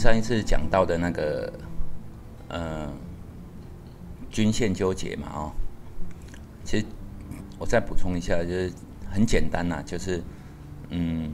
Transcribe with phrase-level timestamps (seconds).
[0.00, 1.52] 上一次讲到的那个，
[2.48, 2.90] 呃，
[4.30, 5.52] 均线纠结嘛，哦，
[6.64, 6.86] 其实
[7.58, 8.72] 我再补充一下，就是
[9.10, 10.22] 很简单呐，就是
[10.88, 11.30] 嗯，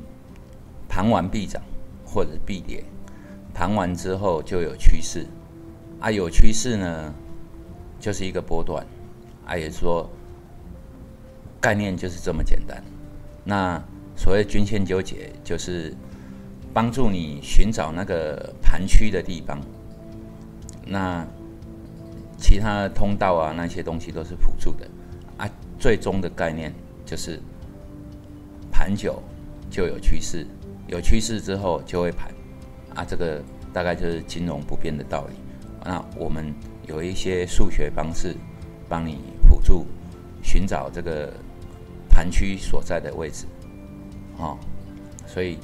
[0.89, 1.62] 盘完必涨
[2.05, 2.82] 或者必跌，
[3.55, 5.29] 盘完之后就有趋势，
[6.01, 7.14] 啊，有趋势呢，
[8.01, 8.85] 就是一个波段，
[9.46, 10.11] 啊，也说
[11.61, 12.83] 概念就是这么简单。
[13.45, 13.80] 那
[14.17, 15.94] 所谓均线纠结，就是
[16.76, 19.58] 帮助你寻找那个盘区的地方。
[20.84, 21.26] 那
[22.36, 24.86] 其他的通道啊，那些东西都是辅助的
[25.39, 25.48] 啊。
[25.79, 26.70] 最终的概念
[27.07, 27.40] 就是
[28.70, 29.22] 盘久
[29.70, 30.46] 就有趋势，
[30.86, 32.31] 有趋势之后就会盘
[32.95, 33.03] 啊。
[33.08, 35.34] 这个大概就是金融不变的道理。
[35.83, 36.55] 那我们
[36.86, 38.36] 有一些数学方式
[38.86, 39.17] 帮你
[39.48, 39.86] 辅助
[40.42, 41.33] 寻找这个
[42.11, 43.47] 盘区所在的位置。
[44.36, 44.58] 哦，
[45.27, 45.56] 所以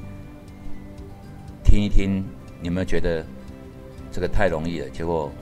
[1.73, 2.23] 听一听，
[2.61, 3.25] 有没有觉得
[4.11, 4.91] 这个太容易了？
[4.91, 5.33] 结果，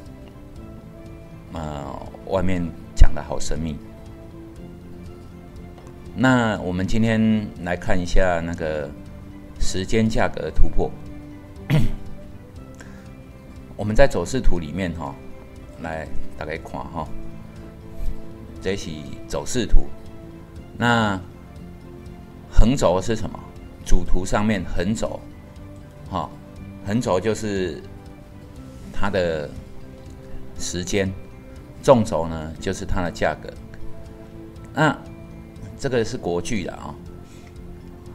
[1.53, 1.84] 呃，
[2.27, 2.62] 外面
[2.95, 3.77] 讲的好神秘。
[6.14, 8.89] 那我们今天来看一下那个
[9.58, 10.89] 时间价格突破。
[13.75, 15.12] 我们在走势图里面哈，
[15.83, 16.06] 来
[16.39, 17.08] 大概看哈，
[18.62, 18.89] 这是
[19.27, 19.89] 走势图。
[20.78, 21.20] 那
[22.48, 23.36] 横轴是什么？
[23.84, 25.19] 主图上面横轴，
[26.11, 26.28] 哈，
[26.86, 27.80] 横轴就是
[28.92, 29.48] 它的
[30.58, 31.11] 时间，
[31.83, 33.48] 纵轴呢就是它的价格。
[34.75, 34.97] 那
[35.78, 36.94] 这个是国剧的啊，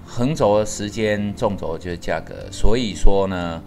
[0.05, 2.35] 横轴的时间，纵轴就是价格。
[2.51, 3.63] 所以说呢，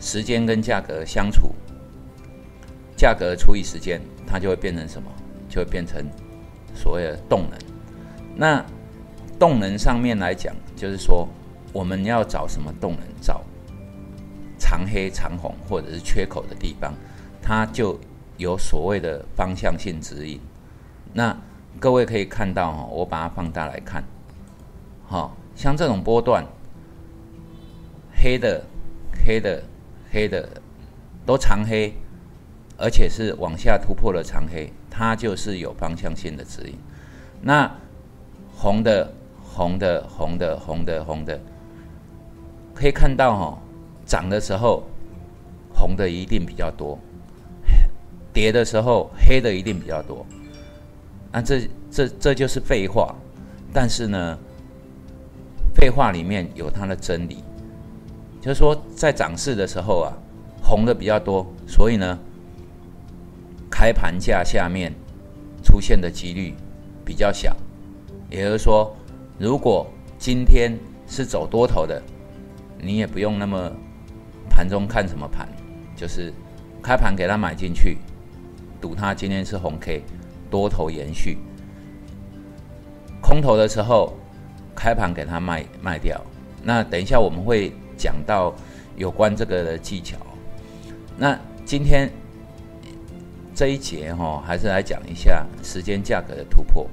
[0.00, 1.54] 时间跟价格相处，
[2.96, 5.08] 价格除以时间，它就会变成什么？
[5.48, 6.02] 就会变成
[6.74, 7.58] 所谓的动能。
[8.34, 8.64] 那
[9.38, 11.28] 动能上面来讲，就是说
[11.72, 13.02] 我们要找什么动能？
[13.20, 13.42] 找
[14.58, 16.94] 长黑、长红或者是缺口的地方，
[17.40, 17.98] 它就
[18.36, 20.40] 有所谓的方向性指引。
[21.12, 21.36] 那
[21.80, 24.04] 各位可以看到哈，我把它放大来看，
[25.06, 26.44] 好像这种波段，
[28.14, 28.64] 黑的、
[29.24, 29.62] 黑的、
[30.10, 30.48] 黑的
[31.24, 31.94] 都长黑，
[32.76, 36.78] 而且是往下突破了长黑，它就是有方向性的指引。
[37.40, 37.70] 那
[38.54, 39.12] 红的。
[39.54, 41.38] 红的，红的，红的，红的，
[42.74, 43.58] 可以看到哈，
[44.06, 44.82] 涨的时候
[45.74, 46.98] 红的一定比较多，
[48.32, 50.26] 跌的时候黑的一定比较多。
[51.30, 53.14] 那这这这就是废话，
[53.72, 54.38] 但是呢，
[55.74, 57.38] 废话里面有它的真理，
[58.40, 60.12] 就是说在涨势的时候啊，
[60.62, 62.18] 红的比较多，所以呢，
[63.70, 64.92] 开盘价下面
[65.62, 66.54] 出现的几率
[67.04, 67.56] 比较小，
[68.30, 68.94] 也就是说。
[69.38, 70.78] 如果今天
[71.08, 72.00] 是走多头的，
[72.82, 73.72] 你也不用那么
[74.50, 75.48] 盘中看什么盘，
[75.96, 76.30] 就是
[76.82, 77.96] 开盘给他买进去，
[78.80, 80.02] 赌他今天是红 K，
[80.50, 81.38] 多头延续。
[83.22, 84.12] 空头的时候，
[84.74, 86.20] 开盘给他卖卖掉。
[86.62, 88.52] 那等一下我们会讲到
[88.96, 90.18] 有关这个的技巧。
[91.16, 92.10] 那今天
[93.54, 96.86] 这一节哈，还是来讲一下时间价格的突破，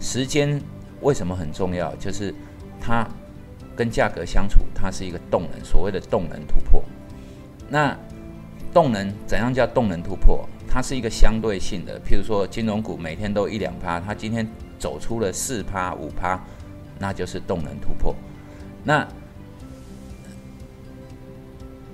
[0.00, 0.58] 时间。
[1.00, 1.94] 为什么很重要？
[1.96, 2.34] 就是
[2.80, 3.06] 它
[3.76, 6.82] 跟价格相处，它是一个动能，所谓的动能突破。
[7.68, 7.96] 那
[8.72, 10.48] 动能怎样叫动能突破？
[10.68, 12.00] 它是一个相对性的。
[12.00, 14.46] 譬如说，金融股每天都一两趴，它今天
[14.78, 16.42] 走出了四趴、五趴，
[16.98, 18.14] 那就是动能突破。
[18.82, 19.06] 那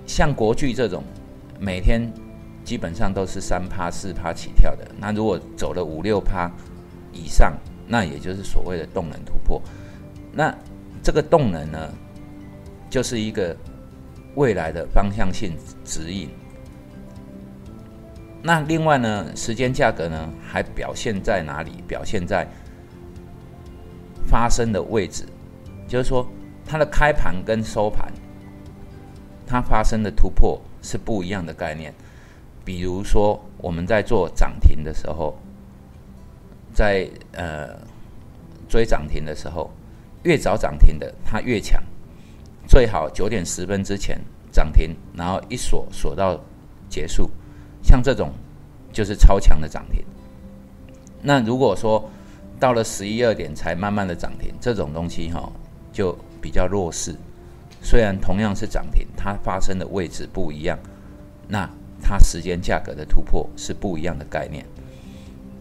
[0.07, 1.05] 像国巨这种
[1.59, 2.11] 每天
[2.65, 6.51] 基本上都是三趴、四趴起跳的，那如果走了五六趴
[7.13, 7.53] 以上，
[7.87, 9.61] 那也就是所谓的动能突破，
[10.33, 10.57] 那
[11.11, 11.93] 这个动能呢，
[12.89, 13.57] 就是一个
[14.37, 16.29] 未来的方向性指引。
[18.45, 21.83] 那另外呢，时间价格呢，还表现在哪里？
[21.89, 22.47] 表现在
[24.25, 25.25] 发生的位置，
[25.89, 26.25] 就是说
[26.65, 28.13] 它的开盘跟收盘，
[29.45, 31.93] 它发生的突破是不一样的概念。
[32.65, 35.37] 比如说我们在做涨停的时候。
[36.73, 37.77] 在呃
[38.69, 39.73] 追涨停的时候，
[40.23, 41.83] 越早涨停的它越强，
[42.67, 44.21] 最好九点十分之前
[44.53, 46.39] 涨停，然后一锁锁到
[46.89, 47.31] 结束，
[47.83, 48.33] 像这种
[48.93, 50.05] 就是超强的涨停。
[51.23, 52.11] 那如果说
[52.59, 55.51] 到了十一二点才慢慢的涨停，这种东西哈
[55.93, 57.15] 就比较弱势。
[57.83, 60.79] 虽然同样是涨停，它发生的位置不一样，
[61.49, 61.69] 那
[62.03, 64.67] 它时间价格的突破是不一样的概念。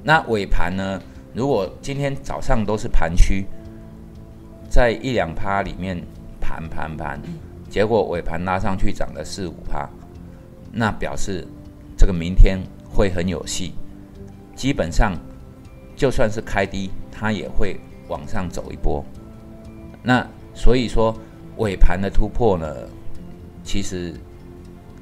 [0.04, 1.02] 那尾盘呢？
[1.34, 3.46] 如果今天早上都是盘区，
[4.70, 6.00] 在一两趴里面
[6.40, 7.20] 盘盘盘，
[7.70, 9.90] 结果尾盘拉上去涨了四五趴，
[10.72, 11.48] 那表示
[11.98, 13.74] 这个明天会很有戏。
[14.56, 15.18] 基本上
[15.96, 19.04] 就算是开低，它也会往上走一波。
[20.04, 21.16] 那所以说
[21.58, 22.68] 尾盘的突破呢，
[23.64, 24.14] 其实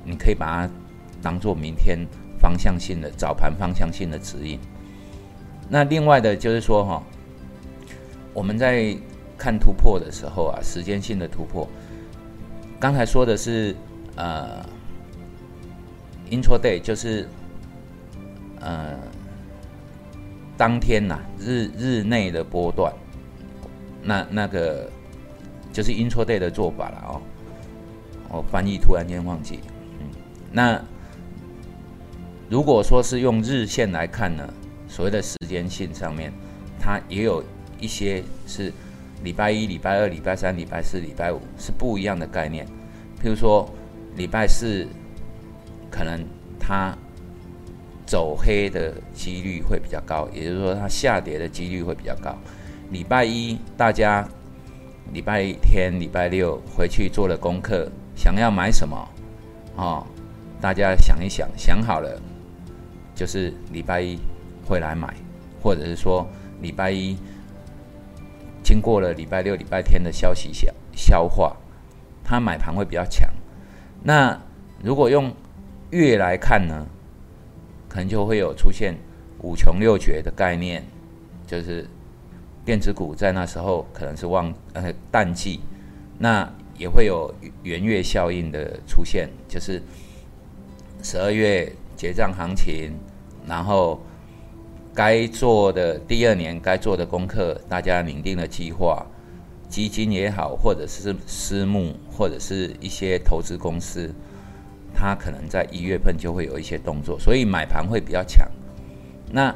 [0.04, 0.74] 你可以把它
[1.22, 2.00] 当做明天
[2.40, 4.60] 方向性的早盘方向性的指引。
[5.68, 7.04] 那另外的就是说哈，
[8.34, 8.96] 我们在
[9.38, 11.68] 看突破的时候啊，时间性的突破，
[12.80, 13.76] 刚才说的是
[14.16, 14.66] 呃
[16.30, 17.28] ，intraday 就是
[18.60, 18.98] 呃
[20.58, 22.92] 当天呐日日内的波段，
[24.02, 24.90] 那那个
[25.72, 27.22] 就是 intraday 的做法了哦。
[28.30, 29.60] 我翻译突然间忘记，
[30.00, 30.10] 嗯，
[30.52, 30.82] 那
[32.50, 34.54] 如果说是用日线来看呢？
[34.90, 36.32] 所谓的时间性上面，
[36.80, 37.44] 它也有
[37.78, 38.72] 一些是
[39.24, 42.66] 礼拜一、礼拜二、礼拜三、礼拜四、礼拜五是不一样的概念。
[43.22, 43.70] 譬如说，
[44.16, 44.88] 礼拜四
[45.90, 46.24] 可能
[46.60, 46.96] 它
[48.06, 52.36] 走黑的几率会比较高，也就是说它下跌的几率会比较高。
[52.92, 54.28] 礼拜一大家
[55.14, 58.96] 礼拜天、礼拜六回去做了功课，想要买什么
[59.76, 60.06] 哦，
[60.62, 62.22] 大家想一想，想好了
[63.16, 64.18] 就是礼拜一。
[64.70, 65.14] 会来买，
[65.64, 66.28] 或者是说
[66.60, 67.18] 礼拜一
[68.68, 71.56] 经过了礼拜六、礼拜天的消息消消化，
[72.22, 73.30] 它买盘会比较强。
[74.04, 74.38] 那
[74.84, 75.34] 如果用
[75.92, 76.86] 月来看呢，
[77.88, 78.94] 可能就会有出现
[79.40, 80.84] 五穷六绝的概念，
[81.46, 81.88] 就是
[82.66, 85.62] 电子股在那时候可能是旺呃淡季，
[86.20, 89.82] 那也会有圆月效应的出现，就是
[91.02, 92.92] 十二月结账行情，
[93.48, 93.98] 然后。
[94.98, 99.06] 该做的第二年该做的功课，大家拟定了计划，
[99.70, 104.12] 基金也好，或者是私募，或者是一些投资公司，
[104.96, 108.50] 它可能在一月份就会有一些动作，所以买盘会比较强。
[109.32, 109.54] 那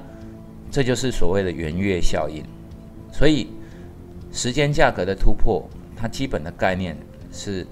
[0.69, 2.43] 这就是所谓的圆月效应。
[3.11, 3.47] 所以
[4.31, 6.95] 时间价格的突破，它基本的概念
[7.31, 7.65] 是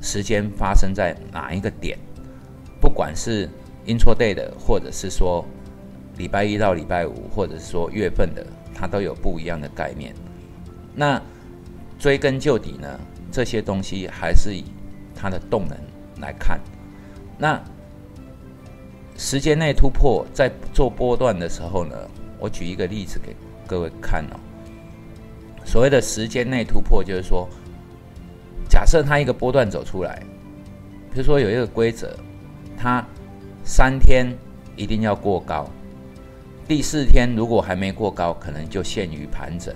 [0.00, 1.96] 时间发生在哪一个点，
[2.80, 3.48] 不管是
[3.86, 5.46] intraday 的，或者是说。
[6.16, 10.14] 礼拜一到礼拜五，或者说月份的，它都有不一样的概念。
[10.94, 11.20] 那
[11.98, 12.98] 追根究底呢，
[13.30, 14.64] 这些东西还是以
[15.14, 15.76] 它的动能
[16.20, 16.58] 来看。
[17.38, 17.60] 那
[19.16, 21.94] 时间内突破，在做波段的时候呢，
[22.38, 23.34] 我举一个例子给
[23.66, 24.36] 各位看哦。
[25.64, 27.48] 所谓的时间内突破，就是说，
[28.68, 30.22] 假设它一个波段走出来，
[31.10, 32.16] 比如说有一个规则，
[32.76, 33.04] 它
[33.64, 34.26] 三天
[34.76, 35.68] 一定要过高。
[36.68, 39.72] 第四天如果还没过高，可能就限于盘整，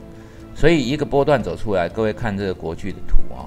[0.57, 3.47] 所以一个波段走出来，各位看这个国巨的图啊，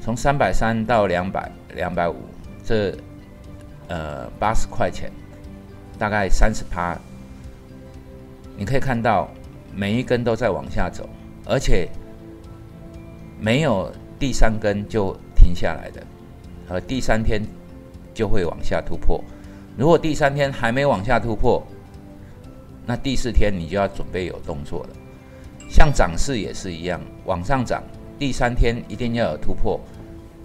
[0.00, 2.14] 从三百三到两百两百五，
[2.64, 2.96] 这
[3.88, 5.10] 呃八十块钱，
[5.98, 6.96] 大概三十趴，
[8.56, 9.28] 你可以看到
[9.74, 11.08] 每一根都在往下走，
[11.44, 11.88] 而且
[13.40, 16.00] 没有第三根就停下来的，
[16.68, 17.42] 而第三天
[18.14, 19.20] 就会往下突破，
[19.76, 21.60] 如果第三天还没往下突破。
[22.86, 24.90] 那第四天你就要准备有动作了，
[25.70, 27.82] 像涨势也是一样，往上涨，
[28.18, 29.80] 第三天一定要有突破，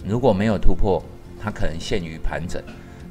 [0.04, 1.02] 如果没有突破，
[1.38, 2.62] 它可能陷于盘整。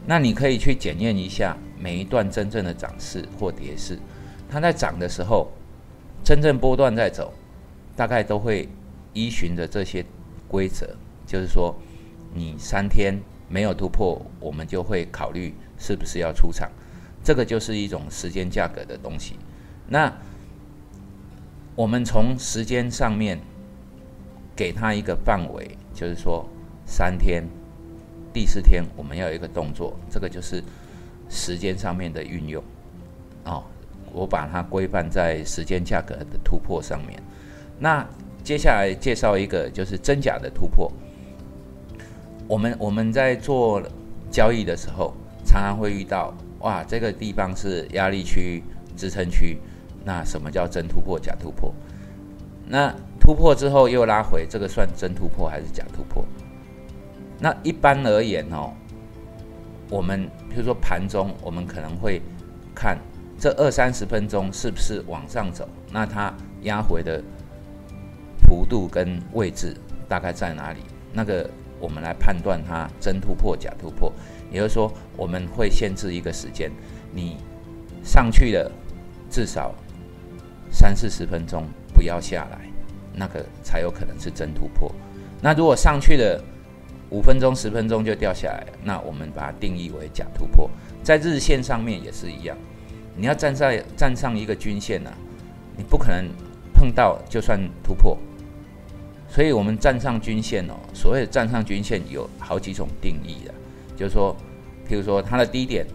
[0.06, 4.00] 那你可以去检验一下每一段真正的涨势或跌势，
[4.50, 5.52] 它在涨的时候，
[6.24, 7.32] 真正波段在走，
[7.96, 8.68] 大概都会
[9.14, 10.04] 依循着这些
[10.48, 10.88] 规则，
[11.28, 11.76] 就是说，
[12.34, 16.68] 你三天没有突破，我们就会考虑是不是要出场。
[17.24, 19.36] 这个就是一种时间价格的东西。
[19.88, 20.12] 那
[21.76, 23.40] 我们从时间上面
[24.56, 26.48] 给他一个范围，就是说
[26.86, 27.44] 三天，
[28.34, 30.64] 第四天我们要有一个动作，这个就是
[31.30, 32.64] 时间上面的运用。
[33.46, 33.64] 哦，
[34.12, 37.22] 我把它规范在时间价格的突破上面。
[37.80, 38.06] 那
[38.44, 40.92] 接下来介绍一个就是真假的突破。
[42.48, 43.82] 我们我们在做
[44.32, 45.14] 交易的时候，
[45.46, 46.34] 常常会遇到。
[46.60, 48.64] 哇，这个地方是压力区、
[48.96, 49.58] 支撑区，
[50.04, 51.74] 那什么叫真突破、假突破？
[52.68, 56.26] 那突破之后又拉回，这个算真突破还是假突破？
[57.40, 58.74] 那一般而言哦，
[59.90, 62.22] 我们比如说盘中，我们可能会
[62.76, 62.98] 看
[63.38, 67.24] 这二三十分钟是不是往上走，那它压回的
[68.46, 69.74] 幅度跟位置
[70.08, 70.80] 大概在哪里？
[71.14, 71.50] 那个
[71.80, 74.12] 我们来判断它真突破、假突破。
[74.52, 76.72] 也就是说，我们会限制一个时间，
[77.14, 77.38] 你
[78.04, 78.72] 上去了
[79.30, 79.74] 至少
[80.72, 82.70] 三四十分钟，不要下来，
[83.14, 84.92] 那个才有可能是真突破。
[85.42, 86.44] 那如果上去了
[87.10, 90.70] 五分钟、十分钟就掉下来，那我们把它定义为假突破。
[91.04, 92.58] 在日线上面也是一样，
[93.16, 95.12] 你要站在站上一个均线呢，
[95.76, 96.26] 你不可能
[96.74, 98.18] 碰到就算突破。
[99.28, 103.54] 所以我们站上均线哦，所谓的站上均线有好几种定义的，
[104.00, 104.34] 就是说，
[104.88, 105.86] 譬如说它的低点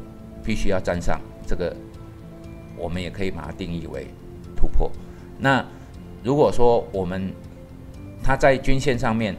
[0.44, 1.74] 必须要站上，这个
[2.76, 4.06] 我们也可以把它定义为
[4.54, 4.92] 突破。
[5.38, 5.64] 那
[6.22, 7.32] 如果说我们
[8.22, 9.34] 它在均线上面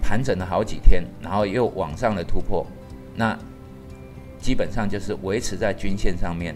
[0.00, 2.64] 盘整了好几天，然后又往上的突破，
[3.16, 3.36] 那
[4.38, 6.54] 基本上就是维持在均线上面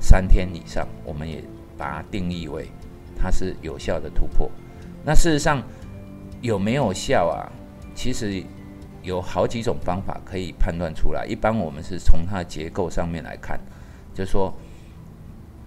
[0.00, 1.44] 三天以上，我们也
[1.76, 2.66] 把它定义为
[3.14, 4.50] 它是有效的突破。
[5.04, 5.62] 那事实上
[6.40, 7.44] 有没有效啊？
[7.94, 8.42] 其实
[9.02, 11.26] 有好几种方法可以判断出来。
[11.26, 13.60] 一般我们是从它的结构上面来看，
[14.14, 14.52] 就说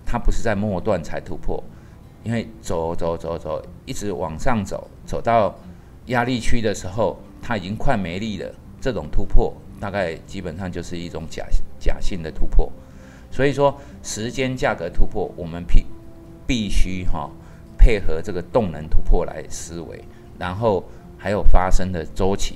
[0.06, 1.64] 它不是在末段才突破，
[2.24, 5.56] 因为走走走走一直往上走，走到
[6.08, 8.54] 压力区的时候，它已经快没力了。
[8.82, 11.46] 这种突破大概基本上就是一种假
[11.80, 12.72] 假性的突破。
[13.32, 15.86] 所以说，时间价格突破，我们必
[16.48, 17.30] 必须哈。
[17.78, 20.02] 配合这个动能突破来思维，
[20.40, 20.84] 然后
[21.20, 22.56] 还有发生的周期，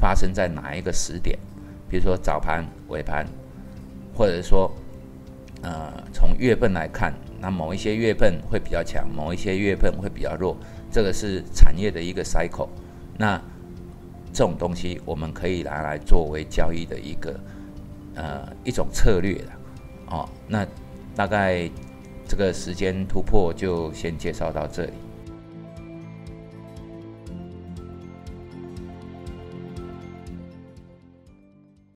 [0.00, 1.38] 发生在哪一个时点？
[1.88, 3.26] 比如说早盘、尾盘，
[4.14, 4.72] 或者说，
[5.62, 10.56] 呃，从月份来看，那某一些月份会比较强，某一些月份会比较弱，
[10.90, 12.68] 这个是产业的一个 cycle。
[13.18, 13.40] 那
[14.32, 17.38] 这种东西我们可以拿来作为交易的一个
[18.14, 19.50] 呃一种策略的
[20.06, 20.28] 哦。
[20.48, 20.66] 那
[21.14, 21.70] 大概。
[22.28, 24.92] 这个时间突破就先介绍到这里。